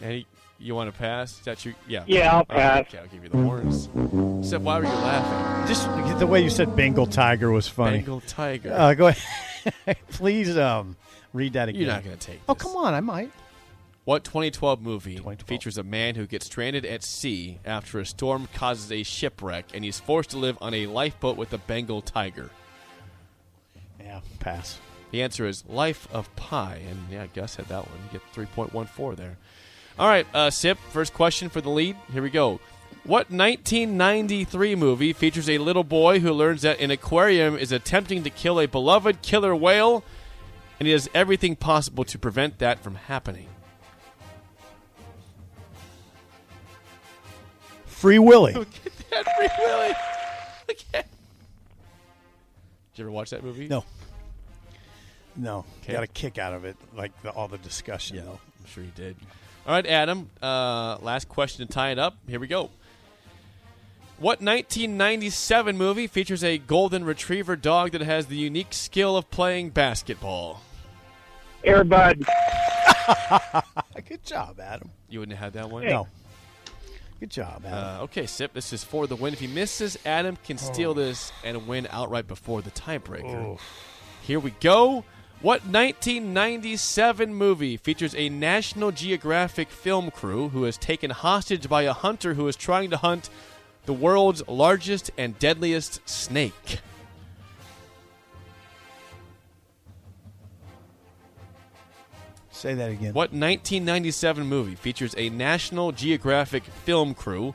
Any, 0.00 0.26
you 0.58 0.74
want 0.74 0.92
to 0.92 0.98
pass? 0.98 1.32
Is 1.38 1.44
that 1.44 1.64
you? 1.64 1.74
Yeah. 1.88 2.04
Yeah, 2.06 2.30
I'll 2.30 2.36
All 2.36 2.44
right, 2.48 2.48
pass. 2.48 2.80
okay, 2.82 2.98
I'll 2.98 3.06
give 3.08 3.22
you 3.22 3.30
the 3.30 3.38
horns. 3.38 3.88
Sip, 4.48 4.62
why 4.62 4.78
were 4.78 4.84
you 4.84 4.90
laughing? 4.90 5.68
Just 5.68 5.88
the 6.18 6.26
way 6.26 6.42
you 6.42 6.50
said 6.50 6.76
Bengal 6.76 7.06
tiger 7.06 7.50
was 7.50 7.66
funny. 7.66 7.98
Bengal 7.98 8.20
tiger. 8.20 8.72
Uh, 8.72 8.94
go 8.94 9.08
ahead. 9.08 9.96
Please 10.10 10.56
um, 10.56 10.96
read 11.32 11.54
that 11.54 11.68
again. 11.68 11.80
You're 11.80 11.90
not 11.90 12.04
going 12.04 12.16
to 12.16 12.26
take. 12.26 12.40
Oh, 12.48 12.54
come 12.54 12.76
on. 12.76 12.94
I 12.94 13.00
might. 13.00 13.30
What 14.10 14.24
2012 14.24 14.82
movie 14.82 15.14
2012. 15.18 15.48
features 15.48 15.78
a 15.78 15.84
man 15.84 16.16
who 16.16 16.26
gets 16.26 16.46
stranded 16.46 16.84
at 16.84 17.04
sea 17.04 17.60
after 17.64 18.00
a 18.00 18.04
storm 18.04 18.48
causes 18.52 18.90
a 18.90 19.04
shipwreck 19.04 19.66
and 19.72 19.84
he's 19.84 20.00
forced 20.00 20.30
to 20.30 20.36
live 20.36 20.58
on 20.60 20.74
a 20.74 20.88
lifeboat 20.88 21.36
with 21.36 21.52
a 21.52 21.58
Bengal 21.58 22.02
tiger? 22.02 22.50
Yeah, 24.00 24.18
pass. 24.40 24.80
The 25.12 25.22
answer 25.22 25.46
is 25.46 25.62
Life 25.68 26.08
of 26.12 26.34
Pi. 26.34 26.80
And 26.90 26.98
yeah, 27.08 27.28
Gus 27.32 27.54
had 27.54 27.68
that 27.68 27.88
one. 27.88 27.98
You 28.12 28.18
get 28.18 28.48
3.14 28.52 29.14
there. 29.14 29.38
All 29.96 30.08
right, 30.08 30.26
uh, 30.34 30.50
Sip, 30.50 30.78
first 30.90 31.14
question 31.14 31.48
for 31.48 31.60
the 31.60 31.70
lead. 31.70 31.94
Here 32.12 32.20
we 32.24 32.30
go. 32.30 32.58
What 33.04 33.30
1993 33.30 34.74
movie 34.74 35.12
features 35.12 35.48
a 35.48 35.58
little 35.58 35.84
boy 35.84 36.18
who 36.18 36.32
learns 36.32 36.62
that 36.62 36.80
an 36.80 36.90
aquarium 36.90 37.56
is 37.56 37.70
attempting 37.70 38.24
to 38.24 38.30
kill 38.30 38.58
a 38.58 38.66
beloved 38.66 39.22
killer 39.22 39.54
whale 39.54 40.02
and 40.80 40.88
he 40.88 40.92
does 40.94 41.08
everything 41.14 41.54
possible 41.54 42.02
to 42.06 42.18
prevent 42.18 42.58
that 42.58 42.82
from 42.82 42.96
happening? 42.96 43.46
Free 48.00 48.18
Willy. 48.18 48.54
That 48.54 49.36
Free 49.36 49.48
Willy. 49.58 49.94
Okay. 50.70 51.02
Did 51.02 51.04
you 52.94 53.04
ever 53.04 53.10
watch 53.10 53.30
that 53.30 53.44
movie? 53.44 53.68
No. 53.68 53.84
No. 55.36 55.66
Okay. 55.82 55.92
Got 55.92 56.04
a 56.04 56.06
kick 56.06 56.38
out 56.38 56.54
of 56.54 56.64
it, 56.64 56.76
like 56.96 57.12
the, 57.22 57.30
all 57.30 57.46
the 57.46 57.58
discussion, 57.58 58.16
though. 58.16 58.40
I'm 58.40 58.66
sure 58.66 58.82
you 58.82 58.92
did. 58.94 59.16
All 59.66 59.74
right, 59.74 59.86
Adam. 59.86 60.30
Uh, 60.40 60.96
last 61.02 61.28
question 61.28 61.66
to 61.66 61.72
tie 61.72 61.90
it 61.90 61.98
up. 61.98 62.16
Here 62.26 62.40
we 62.40 62.46
go. 62.46 62.70
What 64.16 64.40
1997 64.40 65.76
movie 65.76 66.06
features 66.06 66.42
a 66.42 66.56
golden 66.56 67.04
retriever 67.04 67.54
dog 67.54 67.92
that 67.92 68.00
has 68.00 68.26
the 68.26 68.36
unique 68.36 68.72
skill 68.72 69.16
of 69.16 69.30
playing 69.30 69.70
basketball? 69.70 70.62
Air 71.62 71.84
Bud. 71.84 72.24
Good 74.08 74.24
job, 74.24 74.58
Adam. 74.58 74.90
You 75.10 75.20
wouldn't 75.20 75.36
have 75.36 75.54
had 75.54 75.60
that 75.60 75.70
one? 75.70 75.84
No. 75.84 76.06
Good 77.20 77.30
job, 77.30 77.64
Adam. 77.66 78.00
Uh, 78.00 78.04
okay, 78.04 78.24
Sip. 78.24 78.54
This 78.54 78.72
is 78.72 78.82
for 78.82 79.06
the 79.06 79.14
win. 79.14 79.34
If 79.34 79.40
he 79.40 79.46
misses, 79.46 79.98
Adam 80.06 80.38
can 80.42 80.56
steal 80.56 80.94
this 80.94 81.32
and 81.44 81.68
win 81.68 81.86
outright 81.90 82.26
before 82.26 82.62
the 82.62 82.70
tiebreaker. 82.70 83.58
Here 84.22 84.40
we 84.40 84.52
go. 84.52 85.04
What 85.42 85.60
1997 85.66 87.34
movie 87.34 87.76
features 87.76 88.14
a 88.14 88.30
National 88.30 88.90
Geographic 88.90 89.68
film 89.68 90.10
crew 90.10 90.48
who 90.48 90.64
is 90.64 90.78
taken 90.78 91.10
hostage 91.10 91.68
by 91.68 91.82
a 91.82 91.92
hunter 91.92 92.34
who 92.34 92.48
is 92.48 92.56
trying 92.56 92.88
to 92.88 92.96
hunt 92.96 93.28
the 93.84 93.92
world's 93.92 94.46
largest 94.48 95.10
and 95.18 95.38
deadliest 95.38 96.06
snake? 96.08 96.80
Say 102.60 102.74
that 102.74 102.90
again. 102.90 103.14
What 103.14 103.32
1997 103.32 104.46
movie 104.46 104.74
features 104.74 105.14
a 105.16 105.30
National 105.30 105.92
Geographic 105.92 106.64
film 106.64 107.14
crew 107.14 107.54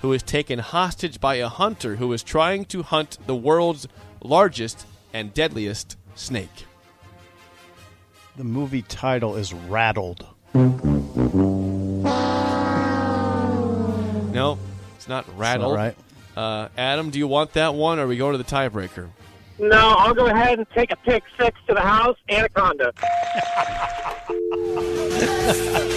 who 0.00 0.12
is 0.12 0.22
taken 0.22 0.60
hostage 0.60 1.20
by 1.20 1.34
a 1.36 1.48
hunter 1.48 1.96
who 1.96 2.12
is 2.12 2.22
trying 2.22 2.64
to 2.66 2.84
hunt 2.84 3.18
the 3.26 3.34
world's 3.34 3.88
largest 4.22 4.86
and 5.12 5.34
deadliest 5.34 5.96
snake? 6.14 6.66
The 8.36 8.44
movie 8.44 8.82
title 8.82 9.34
is 9.34 9.52
Rattled. 9.52 10.24
No, 10.54 10.70
it's 14.94 15.08
not 15.08 15.26
rattle. 15.36 15.70
All 15.70 15.74
right. 15.74 15.96
Uh, 16.36 16.68
Adam, 16.78 17.10
do 17.10 17.18
you 17.18 17.26
want 17.26 17.54
that 17.54 17.74
one, 17.74 17.98
or 17.98 18.06
we 18.06 18.16
go 18.16 18.30
to 18.30 18.38
the 18.38 18.44
tiebreaker? 18.44 19.08
No, 19.58 19.96
I'll 19.98 20.14
go 20.14 20.26
ahead 20.26 20.58
and 20.58 20.70
take 20.70 20.92
a 20.92 20.96
pick 20.96 21.24
six 21.36 21.58
to 21.66 21.74
the 21.74 21.80
house. 21.80 22.16
Anaconda. 22.28 22.92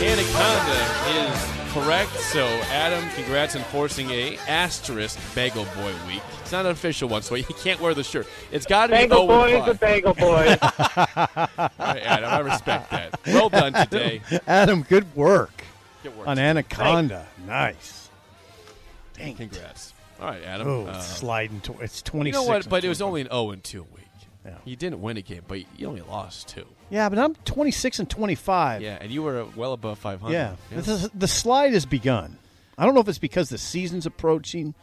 Anaconda 0.01 0.79
is 1.09 1.73
correct. 1.73 2.11
So, 2.19 2.45
Adam, 2.71 3.07
congrats 3.11 3.55
on 3.55 3.61
forcing 3.63 4.09
a 4.11 4.37
asterisk 4.47 5.19
Bagel 5.35 5.65
Boy 5.75 5.93
week. 6.07 6.21
It's 6.41 6.51
not 6.51 6.65
an 6.65 6.71
official 6.71 7.09
one, 7.09 7.21
so 7.21 7.35
he 7.35 7.43
can't 7.43 7.79
wear 7.79 7.93
the 7.93 8.03
shirt. 8.03 8.27
It's 8.51 8.65
got 8.65 8.87
to 8.87 8.93
be 8.93 8.97
Bagel 9.07 9.27
0 9.27 9.27
boy 9.27 9.55
and 9.55 9.63
is 9.63 9.75
a 9.75 9.77
5. 9.77 9.79
bagel 9.79 10.13
boy. 10.13 10.57
All 10.61 11.85
right, 11.85 12.03
Adam, 12.03 12.29
I 12.29 12.39
respect 12.39 12.91
that. 12.91 13.19
Well 13.27 13.49
done 13.49 13.73
today. 13.73 14.21
Adam, 14.47 14.83
good 14.83 15.15
work 15.15 15.63
Good 16.03 16.17
work. 16.17 16.27
on 16.27 16.39
Anaconda. 16.39 17.27
Nice. 17.45 18.09
Dang. 19.13 19.35
Congrats. 19.35 19.93
All 20.19 20.27
right, 20.27 20.43
Adam. 20.43 20.67
Oh, 20.67 20.87
it's 20.87 20.97
uh, 20.97 21.01
sliding 21.01 21.61
to 21.61 21.73
it's 21.79 22.01
twenty 22.01 22.29
you 22.29 22.33
know 22.33 22.43
what? 22.43 22.67
But 22.67 22.83
it 22.83 22.89
was 22.89 23.01
only 23.01 23.21
an 23.21 23.27
0 23.27 23.51
and 23.51 23.63
2 23.63 23.83
week. 23.83 24.06
Yeah. 24.47 24.53
You 24.65 24.75
didn't 24.75 25.01
win 25.01 25.17
a 25.17 25.21
game, 25.21 25.41
but 25.47 25.59
you 25.77 25.87
only 25.87 26.01
lost 26.01 26.47
two. 26.47 26.65
yeah, 26.89 27.09
but 27.09 27.19
I'm 27.19 27.35
twenty 27.45 27.71
six 27.71 27.99
and 27.99 28.09
twenty 28.09 28.35
five. 28.35 28.81
Yeah, 28.81 28.97
and 29.01 29.11
you 29.11 29.21
were 29.23 29.45
well 29.55 29.73
above 29.73 29.99
500. 29.99 30.33
Yeah, 30.33 30.55
The, 30.71 31.11
the 31.13 31.27
slide 31.27 31.73
has 31.73 31.85
begun. 31.85 32.37
I 32.77 32.85
don't 32.85 32.93
know 32.93 33.01
if 33.01 33.09
it's 33.09 33.17
because 33.17 33.49
the 33.49 33.57
season's 33.57 34.05
approaching, 34.05 34.73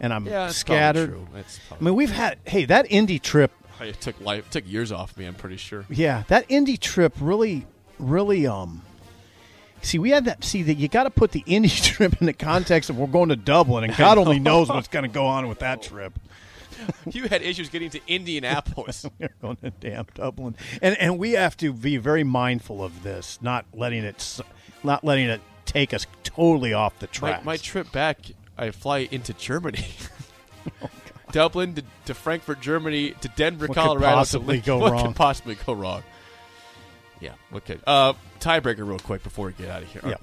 and 0.00 0.12
I'm 0.12 0.26
Yeah, 0.26 0.48
scattered. 0.48 1.16
I 1.34 1.82
mean, 1.82 1.94
we've 1.94 2.10
had 2.10 2.38
hey 2.44 2.64
that 2.66 2.90
Indy 2.90 3.18
trip. 3.18 3.52
It 3.80 4.00
took 4.00 4.20
life, 4.20 4.48
took 4.50 4.66
years 4.66 4.90
off 4.92 5.16
me. 5.16 5.26
I'm 5.26 5.34
pretty 5.34 5.56
sure. 5.58 5.84
Yeah, 5.88 6.24
that 6.28 6.44
Indy 6.48 6.76
trip 6.76 7.14
really, 7.20 7.66
really. 7.98 8.46
Um, 8.46 8.82
see, 9.82 9.98
we 9.98 10.10
had 10.10 10.24
that. 10.26 10.44
See 10.44 10.62
that 10.64 10.74
you 10.74 10.88
got 10.88 11.04
to 11.04 11.10
put 11.10 11.32
the 11.32 11.42
Indy 11.46 11.68
trip 11.92 12.20
in 12.20 12.26
the 12.26 12.32
context 12.32 12.90
of 12.90 12.98
we're 12.98 13.06
going 13.06 13.28
to 13.30 13.36
Dublin, 13.36 13.84
and 13.84 13.96
God 13.96 14.18
only 14.18 14.38
knows 14.38 14.68
what's 14.68 14.88
going 14.88 15.04
to 15.04 15.08
go 15.10 15.26
on 15.26 15.48
with 15.48 15.60
that 15.60 15.82
trip. 15.82 16.18
You 17.10 17.28
had 17.28 17.42
issues 17.42 17.68
getting 17.68 17.90
to 17.90 18.00
Indianapolis. 18.08 19.06
We're 19.18 19.28
going 19.40 19.56
to 19.56 19.70
damn 19.70 20.06
Dublin, 20.14 20.56
and 20.82 20.96
and 20.98 21.18
we 21.18 21.32
have 21.32 21.56
to 21.58 21.72
be 21.72 21.96
very 21.98 22.24
mindful 22.24 22.82
of 22.82 23.02
this, 23.02 23.38
not 23.40 23.64
letting 23.72 24.04
it, 24.04 24.40
not 24.82 25.04
letting 25.04 25.28
it 25.28 25.40
take 25.64 25.94
us 25.94 26.06
totally 26.24 26.72
off 26.72 26.98
the 26.98 27.06
track. 27.06 27.44
my 27.44 27.56
trip 27.56 27.92
back, 27.92 28.18
I 28.58 28.70
fly 28.72 29.08
into 29.10 29.32
Germany. 29.34 29.86
Dublin 31.32 31.74
to, 31.74 31.84
to 32.06 32.14
Frankfurt, 32.14 32.60
Germany 32.60 33.12
to 33.20 33.28
Denver, 33.28 33.66
Colorado. 33.68 33.68
What 33.68 33.94
could 33.94 34.00
Colorado. 34.00 34.16
possibly 34.16 34.60
go 34.60 34.78
what 34.78 34.92
wrong? 34.92 35.06
could 35.06 35.16
possibly 35.16 35.54
go 35.66 35.72
wrong? 35.72 36.02
Yeah. 37.20 37.32
Okay. 37.52 37.78
Uh, 37.86 38.14
tiebreaker, 38.40 38.86
real 38.86 38.98
quick, 38.98 39.22
before 39.22 39.46
we 39.46 39.52
get 39.52 39.70
out 39.70 39.82
of 39.82 39.88
here. 39.88 40.02
Yeah. 40.04 40.16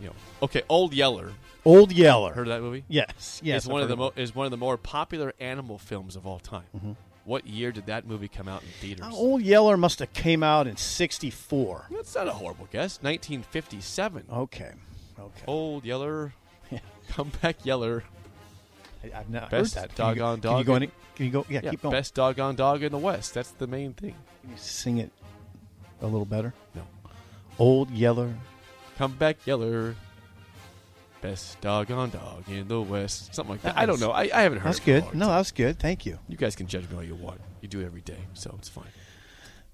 You 0.00 0.08
know, 0.08 0.14
okay. 0.42 0.62
Old 0.68 0.94
Yeller. 0.94 1.32
Old 1.64 1.92
Yeller. 1.92 2.32
Heard 2.32 2.48
of 2.48 2.54
that 2.54 2.62
movie? 2.62 2.84
Yes, 2.88 3.40
yes. 3.44 3.58
It's 3.58 3.66
I've 3.66 3.72
one 3.72 3.82
of 3.82 3.88
the 3.88 3.96
mo- 3.96 4.12
is 4.16 4.34
one 4.34 4.46
of 4.46 4.50
the 4.50 4.56
more 4.56 4.76
popular 4.76 5.32
animal 5.40 5.78
films 5.78 6.16
of 6.16 6.26
all 6.26 6.38
time. 6.38 6.64
Mm-hmm. 6.76 6.92
What 7.24 7.46
year 7.46 7.70
did 7.70 7.86
that 7.86 8.04
movie 8.04 8.26
come 8.26 8.48
out 8.48 8.62
in 8.62 8.68
theaters? 8.80 9.06
Uh, 9.06 9.14
Old 9.14 9.42
Yeller 9.42 9.76
must 9.76 10.00
have 10.00 10.12
came 10.12 10.42
out 10.42 10.66
in 10.66 10.76
'64. 10.76 11.86
That's 11.90 12.14
not 12.16 12.26
a 12.26 12.32
horrible 12.32 12.66
guess. 12.72 12.98
1957. 13.02 14.24
Okay, 14.32 14.72
okay. 15.18 15.42
Old 15.46 15.84
Yeller. 15.84 16.34
Come 17.08 17.30
back, 17.42 17.64
Yeller. 17.64 18.02
I, 19.04 19.16
have 19.16 19.28
not 19.30 19.50
Best 19.50 19.74
heard 19.74 19.90
that. 19.90 19.94
Can 19.96 20.08
you 20.10 20.14
go- 20.14 20.36
doggone 20.36 20.40
Can 20.40 20.50
you 20.50 20.56
dog 20.56 20.66
go? 20.66 20.74
Any, 20.74 20.90
can 21.16 21.26
you 21.26 21.32
go? 21.32 21.46
Yeah, 21.48 21.60
Yeah, 21.62 21.70
keep 21.70 21.82
going. 21.82 21.92
best 21.92 22.14
doggone 22.14 22.54
dog 22.56 22.82
in 22.82 22.90
the 22.92 22.98
West. 22.98 23.34
That's 23.34 23.50
the 23.50 23.66
main 23.66 23.92
thing. 23.92 24.14
Can 24.40 24.50
you 24.50 24.56
sing 24.56 24.98
it 24.98 25.10
a 26.00 26.06
little 26.06 26.24
better? 26.24 26.54
No. 26.74 26.82
Old 27.58 27.90
Yeller. 27.90 28.34
Come 28.96 29.12
back, 29.16 29.36
Yeller. 29.46 29.94
Best 31.22 31.60
dog 31.60 31.86
doggone 31.86 32.10
dog 32.10 32.48
in 32.48 32.66
the 32.68 32.80
West. 32.82 33.34
Something 33.34 33.52
like 33.54 33.62
that. 33.62 33.78
I 33.78 33.86
don't 33.86 34.00
know. 34.00 34.10
I, 34.10 34.22
I 34.34 34.42
haven't 34.42 34.58
heard 34.58 34.68
That's 34.74 34.80
it 34.80 34.84
good. 34.84 35.04
No, 35.14 35.26
time. 35.26 35.36
that's 35.36 35.52
good. 35.52 35.78
Thank 35.78 36.04
you. 36.04 36.18
You 36.28 36.36
guys 36.36 36.56
can 36.56 36.66
judge 36.66 36.90
me 36.90 36.96
all 36.96 37.02
you 37.04 37.14
want. 37.14 37.40
You 37.60 37.68
do 37.68 37.80
it 37.80 37.86
every 37.86 38.00
day, 38.00 38.18
so 38.34 38.54
it's 38.58 38.68
fine. 38.68 38.84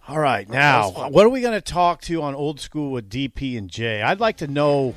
All 0.07 0.19
right, 0.21 0.47
that 0.47 0.53
now 0.55 0.89
was 0.89 0.95
fun. 0.97 1.13
what 1.13 1.27
are 1.27 1.29
we 1.31 1.41
going 1.41 1.55
to 1.55 1.61
talk 1.61 2.01
to 2.03 2.23
on 2.23 2.35
old 2.35 2.61
school 2.61 2.93
with 2.93 3.11
DP 3.11 3.59
and 3.59 3.69
Jay? 3.71 4.01
I'd 4.03 4.21
like 4.21 4.37
to 4.39 4.47
know. 4.47 4.95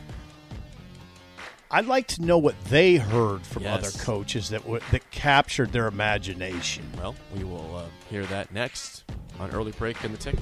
I'd 1.73 1.85
like 1.85 2.07
to 2.07 2.21
know 2.21 2.37
what 2.37 2.61
they 2.65 2.95
heard 2.97 3.45
from 3.45 3.63
Yes. 3.63 3.77
other 3.95 4.03
coaches 4.03 4.49
that 4.49 4.61
w- 4.63 4.81
that 4.91 5.09
captured 5.11 5.71
their 5.71 5.87
imagination. 5.87 6.83
Well, 6.97 7.15
we 7.35 7.45
will 7.45 7.77
uh, 7.77 7.83
hear 8.09 8.25
that 8.25 8.51
next 8.53 9.05
on 9.39 9.51
early 9.51 9.71
break 9.71 10.03
in 10.03 10.11
the 10.11 10.17
ticket. 10.17 10.41